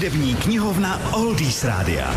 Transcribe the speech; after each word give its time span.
Hudební 0.00 0.34
knihovna 0.34 1.00
Oldies 1.12 1.64
Rádia. 1.64 2.14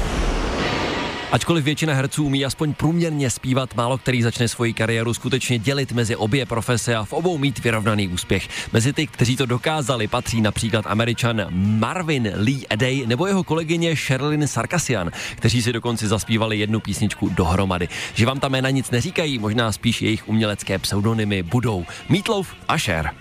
Ačkoliv 1.32 1.66
většina 1.66 1.94
herců 1.94 2.26
umí 2.26 2.46
aspoň 2.46 2.74
průměrně 2.74 3.30
zpívat, 3.30 3.76
málo 3.76 3.98
který 3.98 4.22
začne 4.22 4.48
svoji 4.48 4.74
kariéru 4.74 5.14
skutečně 5.14 5.60
dělit 5.60 5.92
mezi 5.92 6.16
obě 6.16 6.46
profese 6.46 6.96
a 6.96 7.04
v 7.04 7.14
obou 7.14 7.38
mít 7.38 7.60
vyrovnaný 7.60 8.08
úspěch. 8.08 8.50
Mezi 8.74 8.94
ty, 8.94 9.08
kteří 9.08 9.36
to 9.36 9.46
dokázali, 9.46 10.08
patří 10.08 10.42
například 10.42 10.86
američan 10.88 11.46
Marvin 11.80 12.32
Lee 12.36 12.66
Edey 12.70 13.08
nebo 13.08 13.28
jeho 13.28 13.44
kolegyně 13.44 13.96
Sherilyn 13.96 14.48
Sarkasian, 14.48 15.12
kteří 15.36 15.62
si 15.62 15.74
dokonce 15.74 16.08
zaspívali 16.08 16.60
jednu 16.60 16.80
písničku 16.80 17.30
dohromady. 17.30 17.90
Že 18.14 18.26
vám 18.26 18.40
ta 18.40 18.50
jména 18.50 18.70
nic 18.70 18.92
neříkají, 18.92 19.40
možná 19.40 19.72
spíš 19.72 20.02
jejich 20.02 20.28
umělecké 20.28 20.80
pseudonymy 20.80 21.44
budou 21.44 21.86
Meatloaf 22.10 22.48
a 22.68 22.78
Cher. 22.78 23.12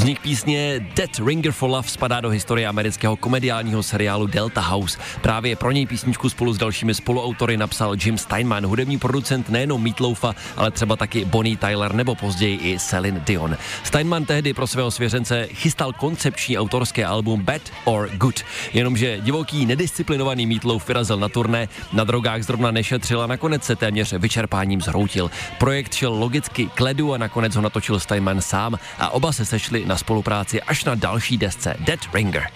Vznik 0.00 0.20
písně 0.20 0.86
Dead 0.96 1.10
Ringer 1.26 1.52
for 1.52 1.70
Love 1.70 1.88
spadá 1.88 2.20
do 2.20 2.30
historie 2.30 2.66
amerického 2.66 3.16
komediálního 3.16 3.82
seriálu 3.82 4.26
Delta 4.26 4.60
House. 4.60 4.98
Právě 5.20 5.56
pro 5.56 5.70
něj 5.70 5.86
písničku 5.86 6.28
spolu 6.28 6.52
s 6.52 6.58
dalšími 6.58 6.94
spoluautory 6.94 7.56
napsal 7.56 7.96
Jim 8.04 8.18
Steinman, 8.18 8.66
hudební 8.66 8.98
producent 8.98 9.48
nejenom 9.48 9.82
Meatloafa, 9.82 10.34
ale 10.56 10.70
třeba 10.70 10.96
taky 10.96 11.24
Bonnie 11.24 11.56
Tyler 11.56 11.94
nebo 11.94 12.14
později 12.14 12.58
i 12.62 12.78
Celine 12.78 13.20
Dion. 13.20 13.56
Steinman 13.84 14.24
tehdy 14.24 14.54
pro 14.54 14.66
svého 14.66 14.90
svěřence 14.90 15.48
chystal 15.52 15.92
koncepční 15.92 16.58
autorské 16.58 17.06
album 17.06 17.42
Bad 17.42 17.62
or 17.84 18.10
Good, 18.12 18.40
jenomže 18.72 19.20
divoký, 19.20 19.66
nedisciplinovaný 19.66 20.46
Meatloaf 20.46 20.88
vyrazil 20.88 21.16
na 21.16 21.28
turné, 21.28 21.68
na 21.92 22.04
drogách 22.04 22.42
zrovna 22.42 22.70
nešetřil 22.70 23.22
a 23.22 23.26
nakonec 23.26 23.64
se 23.64 23.76
téměř 23.76 24.12
vyčerpáním 24.12 24.80
zhroutil. 24.80 25.30
Projekt 25.58 25.94
šel 25.94 26.14
logicky 26.14 26.66
k 26.74 26.80
ledu 26.80 27.14
a 27.14 27.18
nakonec 27.18 27.56
ho 27.56 27.62
natočil 27.62 28.00
Steinman 28.00 28.40
sám 28.40 28.78
a 28.98 29.08
oba 29.10 29.32
se 29.32 29.44
sešli 29.44 29.89
na 29.90 29.96
spolupráci 29.96 30.62
až 30.62 30.84
na 30.84 30.94
další 30.94 31.38
desce 31.38 31.74
Dead 31.82 32.00
Ringer. 32.14 32.46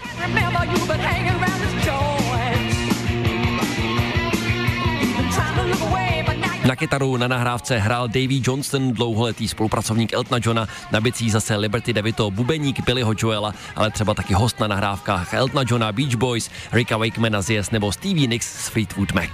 Na 6.65 6.75
kytaru 6.75 7.17
na 7.17 7.27
nahrávce 7.27 7.77
hrál 7.77 8.07
Davy 8.07 8.41
Johnston, 8.43 8.93
dlouholetý 8.93 9.47
spolupracovník 9.47 10.13
Eltona 10.13 10.39
Johna, 10.43 10.67
na 10.91 11.01
bicích 11.01 11.31
zase 11.31 11.55
Liberty 11.55 11.93
DeVito, 11.93 12.31
bubeník 12.31 12.85
Billyho 12.85 13.13
Joela, 13.17 13.53
ale 13.75 13.91
třeba 13.91 14.13
taky 14.13 14.33
host 14.33 14.59
na 14.59 14.67
nahrávkách 14.67 15.33
Eltona 15.33 15.63
Johna, 15.67 15.91
Beach 15.91 16.15
Boys, 16.15 16.49
Ricka 16.71 16.97
Wakemana 16.97 17.41
z 17.41 17.49
Yes 17.49 17.71
nebo 17.71 17.91
Stevie 17.91 18.27
Nicks 18.27 18.65
z 18.65 18.69
Fleetwood 18.69 19.11
Mac. 19.11 19.29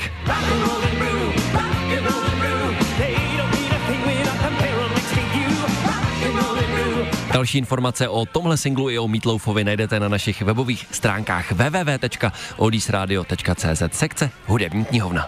Další 7.32 7.58
informace 7.58 8.10
o 8.10 8.26
tomhle 8.26 8.58
singlu 8.58 8.90
i 8.90 9.00
o 9.00 9.08
Meatloafovi 9.08 9.64
najdete 9.64 10.00
na 10.00 10.08
našich 10.08 10.42
webových 10.42 10.88
stránkách 10.92 11.52
www.odisradio.cz 11.52 13.84
sekce 13.92 14.30
Hudební 14.46 14.86
knihovna. 14.86 15.28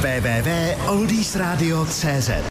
www.oldiesradio.cz 0.00 2.30